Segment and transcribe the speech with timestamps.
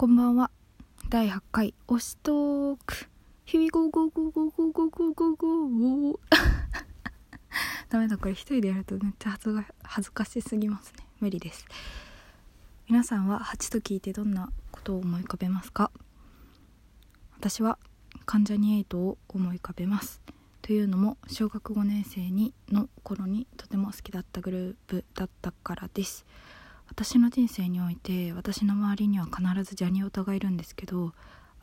[0.00, 0.50] こんばんは。
[1.10, 3.06] 第8回推しトーク
[3.44, 5.68] ヒビゴーゴーゴーゴーゴーゴゴゴ
[6.12, 6.20] ゴ
[7.90, 11.04] ダメだこれ一人でやるとめっちゃ恥ずが恥ずかしすぎますね。
[11.20, 11.66] 無理です。
[12.88, 15.90] 皆さんは8と聞いてどんなことを思い浮かべますか？
[17.36, 17.78] 私は
[18.24, 20.22] 関ジャニ∞を思い浮かべます。
[20.62, 26.24] というのも小学5年生にの頃にとても好きだったグループだったからです。
[26.90, 31.12] 私の人生において私の周りには必ずジャニオタがいるんですけど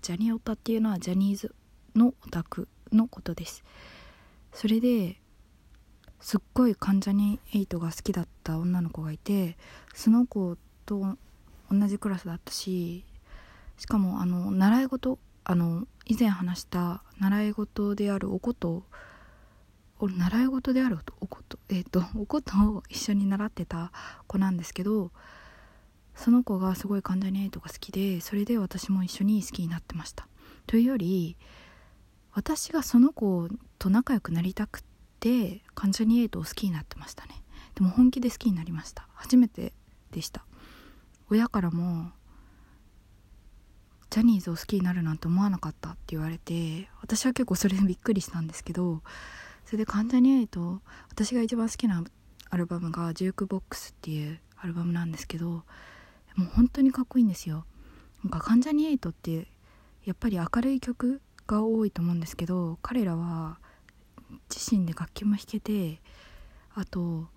[0.00, 1.54] ジャニオタっていうのはジャニーズ
[1.96, 3.64] のオタクのことです。
[4.52, 5.18] それで
[6.20, 9.56] すっごい関ジャニ∞が好きだった女の子がいて
[9.94, 11.16] その子と
[11.70, 13.04] 同じクラスだったし
[13.76, 18.84] しかもあの習い事あの以前話した習い事であるおこと
[20.06, 23.90] 習い事であるおことえっ、ー、とおことを一緒に習ってた
[24.26, 25.10] 子なんですけど
[26.14, 30.28] その子がすごい関ジャニ∞が好きでそれで私も一緒に好きになってました。
[30.66, 31.36] というより
[32.32, 34.82] 私がその子と仲良くなりたくっ
[35.20, 37.42] て関ジャニ∞を好きになってましたね。
[37.74, 39.08] でも本気で好きになりました。
[39.14, 39.72] 初めて
[40.10, 40.44] でした。
[41.30, 42.10] 親からも
[44.10, 49.02] ジャニーズを好きになるなんて思わなかったって言われて私は結構それでびっくりしたんですけど
[49.68, 50.78] それで関ジャニ∞
[51.10, 52.02] 私が一番好きな
[52.48, 55.62] アルバムが「ジュークボックス」っていうアルバムなんですけども
[56.38, 57.66] う本当にかっこいいんですよ。
[58.24, 59.46] なんか関ジャニ∞って
[60.06, 63.58] やっぱり明るい曲が多いと思うんですけど彼らは
[64.48, 66.00] 自身で楽器も弾けて
[66.74, 67.28] あと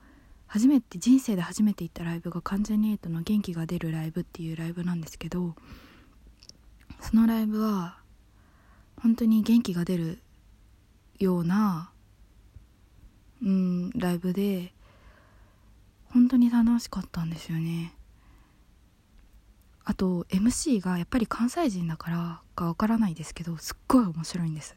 [0.48, 5.58] 初めて人生で初めて行ったライブが関ジャニ∞の「元気が出るライブ」っていうライブなんですけど
[7.02, 8.00] そのライブは
[8.96, 10.22] 本当に元気が出る
[11.20, 11.92] ような
[13.44, 14.74] うんライブで
[16.10, 17.94] 本当に楽しかったんですよね。
[19.84, 24.76] あと MC がやっぱり関西人だからかわからないですけどすっごい面白いんです。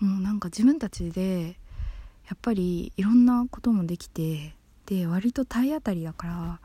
[0.00, 1.58] もうなんか自分たちで
[2.28, 4.54] やっぱりいろんなこともできて
[4.86, 6.60] で割と体当たりだから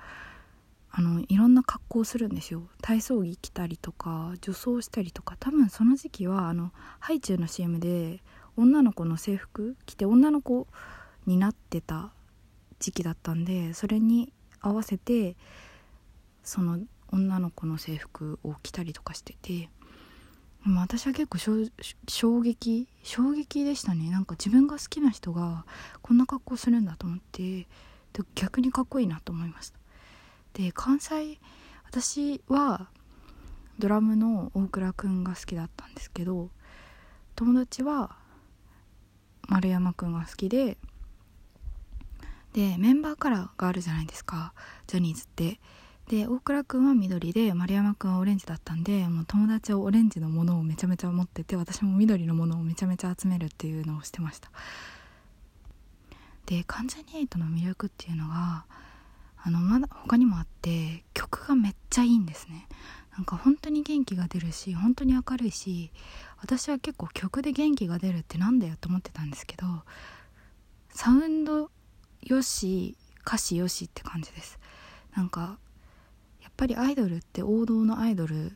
[0.91, 2.63] あのいろんな格好するんですよ。
[2.81, 5.35] 体操着着たりとか女装したりとか。
[5.39, 8.21] 多分その時期はあのハイチュウの CM で
[8.55, 10.67] 女の子の制服着て女の子
[11.25, 12.11] になってた
[12.79, 15.35] 時期だったんでそれに合わせて
[16.43, 16.79] その
[17.11, 19.69] 女の子の制服を着たりとかしてて
[20.65, 21.37] 私は結構
[22.07, 24.09] 衝撃衝撃でしたね。
[24.09, 25.65] なんか自分が好きな人が
[26.01, 27.67] こんな格好するんだと思って
[28.35, 29.79] 逆にかっこいいなと思いました。
[30.53, 31.39] で関西
[31.83, 32.87] 私は
[33.77, 36.49] ドラムの大倉くんが好きだったんですけど
[37.35, 38.15] 友達は
[39.49, 40.77] 丸山くんが好きで
[42.53, 44.53] でメンバーカラーがあるじゃないですか。
[44.87, 45.59] ジャニーズって。
[46.07, 54.51] で大倉君は緑で丸山君はオレンジだったんでもう友達はオレンジのものをめちゃめちゃ持ってて私も緑のものをめちゃめちゃ集めるっていうのをしてました。
[56.45, 58.65] で関ジャニ∞の魅力っていうのが
[59.41, 62.67] あのまだ他にもあって曲がめっちゃいいんですね。
[63.15, 65.91] なんか本当に元気が出るし本当に明るいし
[66.41, 69.65] 私は結構曲で元気が出るってなんだよと思ってたんですけど
[70.89, 71.69] サウンド
[72.25, 74.59] よし歌詞よしって感じです。
[75.15, 75.57] なんか
[76.41, 78.55] やっぱりアイドルって王道のアイドル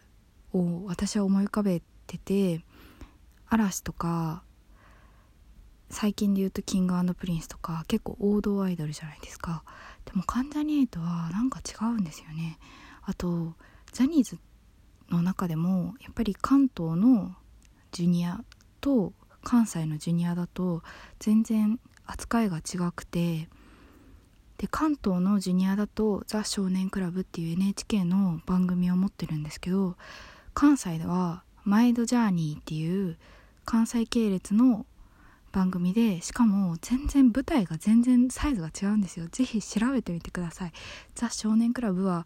[0.53, 2.63] を私は思い浮かべてて
[3.47, 4.43] 嵐とか
[5.89, 9.63] 最近で言うとキングプリンスとか結構王道アイドルじゃないですか。
[10.05, 12.59] でも関ジャニ∞はなんか違うんですよね。
[13.03, 13.53] あと
[13.93, 14.37] ジャニーズ
[15.09, 17.35] の中でもやっぱり関東の
[17.91, 18.43] ジュニア
[18.81, 19.13] と
[19.43, 20.83] 関西のジュニアだと
[21.19, 23.47] 全然扱いが違くて
[24.57, 29.95] で関東のジュニアだと「ザ少年クラブ」っていう NHK の番組を持ってるんですけど
[30.53, 33.17] 関西では「まいどジャーニィ」っていう
[33.65, 34.85] 関西系列の
[35.51, 39.27] 番組でしかも全然舞台が全然サイズが違うんですよ。
[39.31, 40.73] ぜひ調べてみてください
[41.15, 42.25] 「ザ少年クラブ」は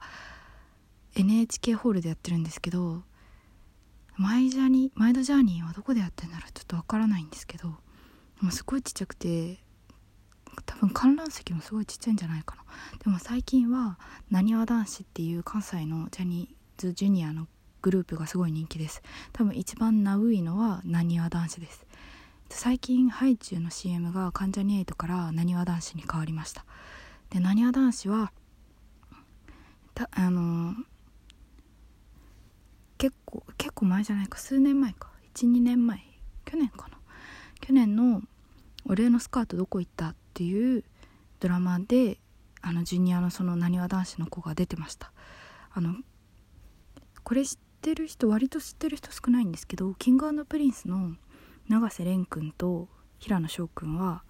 [1.15, 3.03] NHK ホールでやってるんですけど
[4.15, 7.69] マイジャニマイドジャーニーはどこでやってるんだろうちょっとわからないんですけど
[8.39, 9.59] もうすごいちっちゃくて
[10.65, 12.63] 多分観覧席もすごいちっちゃいんじゃないかな。
[13.03, 13.97] でも最近は
[14.29, 17.47] なにわ男子っていう関西のジャニーズジュニアの
[17.81, 19.01] グループがすごい人気です。
[19.33, 21.85] 多分一番ナウいのはなにわ男子です。
[22.49, 26.65] 最近ハイチュウの CM が関ジャニ∞からなにわ男子に変わりました。
[27.29, 28.31] でなにわ男子は
[29.93, 30.75] たあのー、
[32.97, 34.37] 結構結構前じゃないか。
[34.37, 35.09] 数年前か。
[35.35, 35.99] 12年前。
[36.45, 36.97] 去年かな。
[37.61, 38.21] 去年の
[38.85, 40.83] 「俺のスカートどこ行った?」ていう
[41.39, 42.19] ドラマで
[42.61, 45.11] あのジュニアのそのなにわ男子の子が出てました。
[45.73, 45.95] あの
[47.23, 51.15] これ知ってる人割と知ってる人少ないんですけど King&Prince の
[51.69, 52.87] 永瀬廉君と
[53.19, 54.23] 平野翔君は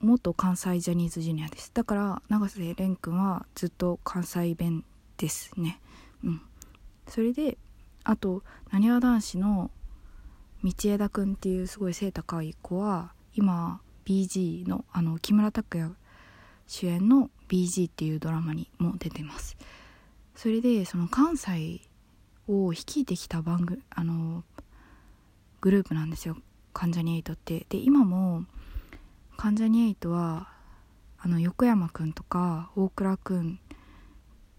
[0.00, 1.70] 元関西ジャニーズジュニアです。
[1.72, 4.84] だから永瀬廉君はずっと関西弁
[5.16, 5.80] ですね。
[6.22, 6.42] うん。
[7.08, 7.58] それで
[8.04, 9.70] あとなにわ男子の
[10.62, 15.90] 道枝君っていうすごい背高い子は今 BG のあの木村拓哉
[16.66, 19.56] 主演の BG っていうドラマにも出てます。
[20.34, 21.80] それでその関西
[22.48, 24.44] を率いてきた番組あの
[25.60, 26.36] グループなんですよ。
[26.72, 27.66] 関ジャニ∞って。
[27.68, 28.44] で今も
[29.36, 30.48] 関ジャニ∞は
[31.18, 33.60] あの横山くんとか大倉くん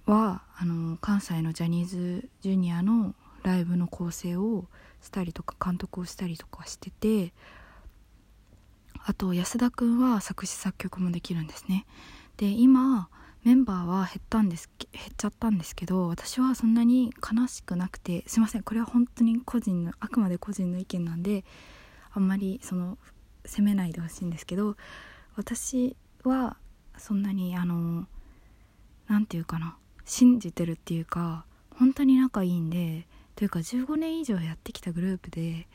[0.05, 4.65] はあの関西のジャニーズジュニアのライブの構成を
[5.01, 7.33] したりとか監督をしたりとかしてて
[9.03, 11.85] あと安田くんは作詞作曲もできるんですね。
[12.37, 13.09] で今
[13.43, 21.43] メンバーは減ったんです減っちゃったんですけど私はそんなに悲しくなくてすいませんこれは本当に個人のあくまで個人の意見なんで
[22.11, 22.99] あんまりその
[23.45, 24.75] 責めないでほしいんですけど
[25.35, 26.57] 私は
[26.97, 28.05] そんなにあの
[29.07, 29.75] 何て言うかな
[30.05, 31.45] 信じてるっていうか
[31.77, 35.67] 本当に仲いいんでというか15年以上やってきたグループで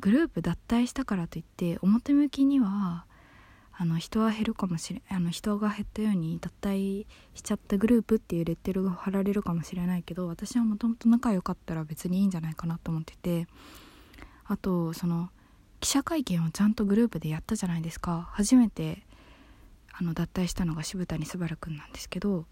[0.00, 3.06] グループ脱退したからといって表向きには
[3.78, 13.46] あの人は減るかもしれあの人が減ったように脱退しちゃったグループっていうレッテルが貼られるかもしれないけど私はもともと仲良かったら別にいいんじゃないかなと思ってて。
[14.48, 15.30] あとその
[15.80, 18.28] 記者会見をちゃんとグループでやったじゃないですか。
[18.32, 19.02] 初めて
[19.92, 22.44] あの脱退したのが渋谷昴くんなんですけど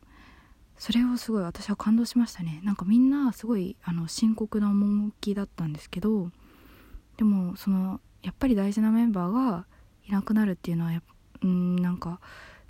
[0.78, 2.60] それをすごい私は感動しましたね。
[2.64, 6.30] なんかみんなすごいあの深刻な趣だったんですけど
[7.16, 9.66] でもそのやっぱり大事なメンバーが
[10.06, 11.02] いなくなるっていうのはや
[11.42, 12.20] うんなんか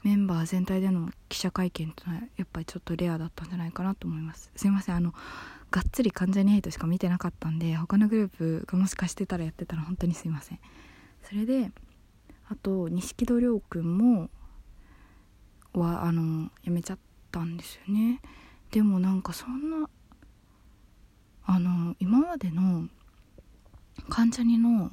[0.03, 4.51] メンバー全体での記者会見というのはやっぱりちょっとレアだったんじゃないかなと思います。
[4.55, 4.97] すいません。
[4.97, 5.15] あの
[5.71, 10.61] がっつり関ジャニ∞しか見てなかったんで他のグループがもしかしてたらやってたら本当にすいません。
[11.23, 11.73] それで
[12.49, 14.29] あと錦戸亮君も
[15.73, 16.99] はあの辞めちゃっ
[17.33, 18.21] たんですよね。
[18.71, 19.89] でもなんかそんな
[21.47, 22.89] あの今までの
[24.09, 24.91] 関ジャニの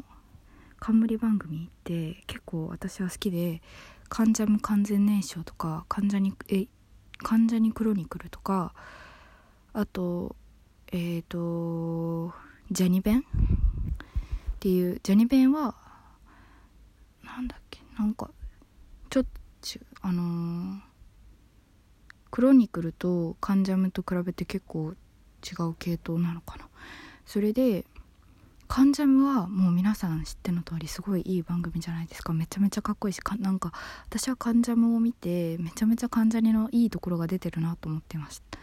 [0.80, 3.62] 冠番組って結構私は好きで
[4.10, 6.68] 「関ジャム完全燃焼」とか「関ジャニえ
[7.20, 8.74] 関ジャニクロニクル」とか
[9.74, 10.36] あと
[10.88, 12.34] えっ、ー、と
[12.72, 13.24] ジャニ弁
[14.56, 15.76] っていうジャニ弁は
[17.24, 18.32] なんだっけなんか
[19.10, 19.30] ちょっと
[20.02, 20.82] あのー、
[22.32, 24.94] クロニクルとカンジャムと比べて結構
[25.44, 26.68] 違う系統なのかな。
[27.26, 27.86] それで
[28.74, 32.32] カンジャムはもう皆さん知っての通りすごいいい番組じゃないですか。
[32.32, 33.74] めちゃめちゃかっこいいしかなんか
[34.06, 38.60] 私はカンジャムを見てめちゃめちゃ関ジャニのいいところが出てるなと思ってました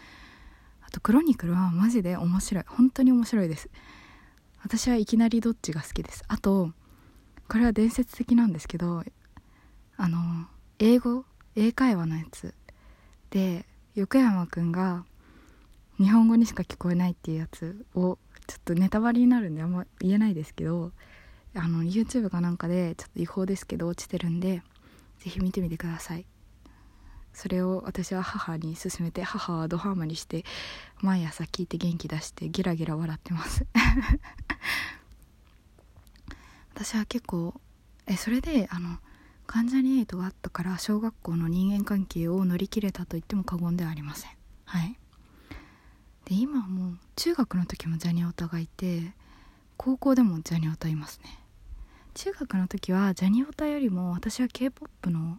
[0.80, 2.64] あとクロニクルはマジで面白い。
[2.66, 3.68] 本当に面白いです。
[4.62, 6.24] 私はいきなりどっちが好きです。
[6.26, 6.70] あと
[7.46, 9.04] これは伝説的なんですけど
[9.98, 10.46] あの
[10.78, 11.26] 英語？
[11.54, 12.54] 英会話のやつ。
[13.28, 15.04] で横山くんが
[15.98, 20.90] 日本語にしか聞こえないっていうやつをちょっとネタバレになるんであんま言えないですけど
[21.54, 24.62] あの YouTube かなんかでちょっと違法ですけど落ちてるんで
[25.18, 26.26] 是非見てみてください。
[27.34, 30.44] それを私は母に勧めて母はドハマりして
[31.02, 33.64] 毎朝聞いて元気出してゲラゲラ笑ってます。
[36.74, 37.60] 私は結構
[38.06, 38.98] えそれであの
[39.46, 44.30] 関ジャニ∞があったから小学校の人間関係を乗り切れたと言っても過言ではありません。
[44.64, 44.98] はい。
[46.28, 49.14] で今もう中学の時もジャニオタがいて
[49.78, 51.38] 高校でもジャニオタいますね。
[52.12, 55.38] 中学の時はジャニオタよりも私は k p o p の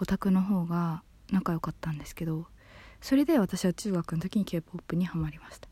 [0.00, 2.46] オタクの方が仲良かったんですけど
[3.00, 5.68] それで私は中学の時に k p o p にはまりました。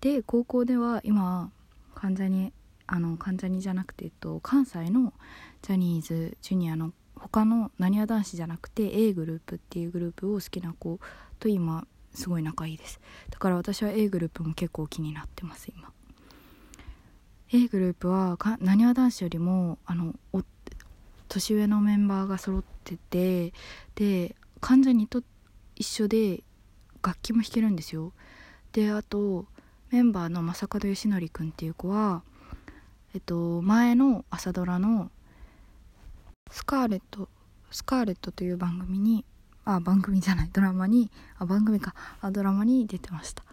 [0.00, 1.50] で高校では今
[1.94, 2.54] 関ジャニ
[2.86, 5.12] あの関ジャニじゃなくて、えっと、関西の
[5.60, 10.98] ジャニーズジュニアの他のなにわ男子じゃなくて A グループっていうグループを好きな子
[11.38, 13.00] と今すごい仲いいです。
[13.30, 15.92] だから私は A グループも結構気になってます今。
[17.52, 20.14] A グループはなにわ男子よりもあの
[21.28, 23.52] 年上のメンバーが揃ってて
[23.94, 25.22] で患者にと
[25.76, 26.42] 一緒で
[27.02, 28.12] 楽器も弾けるんですよ。
[28.72, 29.46] であと
[29.90, 32.22] メンバーの正門義則君っていう子は
[33.14, 35.10] えっと前の朝ドラの
[36.50, 37.28] 「スカーレット」
[37.70, 39.24] 「スカーレット」という番組に
[39.74, 40.50] あ番組じゃない。
[40.52, 41.10] ドラマに。
[41.38, 41.94] あ番組か。
[42.20, 43.44] あドラマに出てました。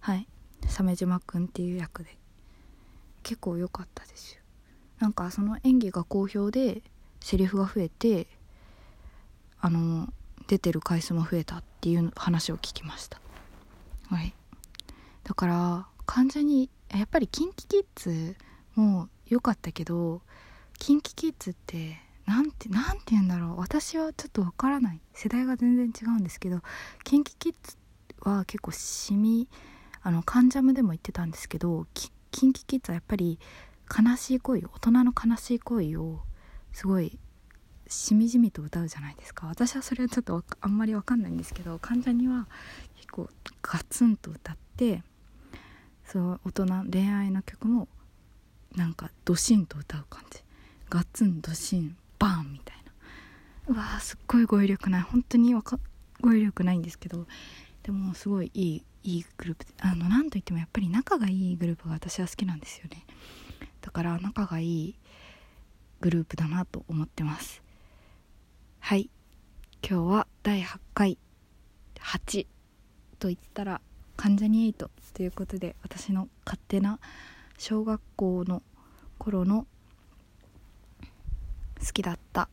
[0.00, 0.28] はい。
[0.66, 2.16] 鮫島くんっていう役で。
[3.22, 4.42] 結構良かったですよ。
[4.98, 6.82] なんかその演技が好評で
[7.20, 8.26] セリフが増えて
[9.60, 10.08] あの
[10.46, 13.20] 出てる回数も増えたっていう話を聞きました。
[14.08, 14.34] はい。
[15.24, 18.36] だから関ジャニやっぱり KinKiKids
[18.74, 20.20] も良かったけど
[20.78, 23.58] KinKiKids ってなんてなんて言うんだろう。
[23.58, 25.00] 私はちょっとわからない。
[25.12, 26.60] 世代が全然違うんですけど
[27.04, 27.76] KinKiKids
[28.20, 29.48] は結構しみ
[30.02, 31.86] あの関ジャムでも言ってたんですけど
[32.32, 33.38] KinKiKids はやっぱり
[33.90, 36.20] 悲しい恋大人の悲しい恋を
[36.72, 37.18] すごい
[37.86, 39.46] しみじみと歌うじゃないですか。
[39.46, 42.48] 私はそれはちょっとあんまり分かんないんですけど関ジャニは
[42.96, 43.28] 結構
[43.62, 45.02] ガツンと歌って
[46.04, 47.88] そう大人恋愛の曲も
[48.74, 50.40] なんかドシンと歌う感じ。
[50.88, 51.96] ガツンドシン。
[52.24, 52.76] バーンみたい
[53.66, 53.74] な。
[53.74, 55.02] うわーすっごい語彙力ない。
[55.02, 55.78] 本当にわか
[56.22, 57.26] 語彙力ないんですけど
[57.82, 63.04] でもすごいいいいいグループあの何といってもやっぱり仲がいいグループが私は好きなんですよね。
[63.82, 64.98] だから仲がいい
[66.00, 67.62] グループだなと思ってます。
[68.80, 69.10] はい。
[69.86, 71.18] 今日は第8回。
[72.00, 72.46] 8
[73.18, 73.82] と言ったら
[74.16, 77.00] 関ジャニ∞ということで私の勝手な
[77.58, 78.62] 小学校の
[79.18, 79.66] 頃の
[81.84, 82.48] 好きだった。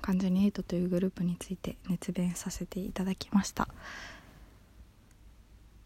[0.00, 3.68] 関ジャニ∞というグループについて熱弁させていただきました。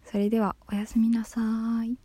[0.05, 1.41] それではおやすみなさ
[1.85, 1.97] い。